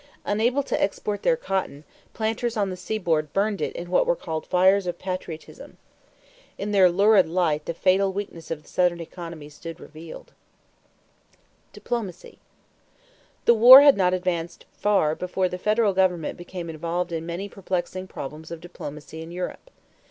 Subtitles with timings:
[0.25, 4.47] Unable to export their cotton, planters on the seaboard burned it in what were called
[4.47, 5.77] "fires of patriotism."
[6.57, 10.33] In their lurid light the fatal weakness of Southern economy stood revealed.
[10.33, 12.39] [Illustration: A BLOCKADE RUNNER] =Diplomacy.=
[13.45, 18.07] The war had not advanced far before the federal government became involved in many perplexing
[18.07, 19.69] problems of diplomacy in Europe.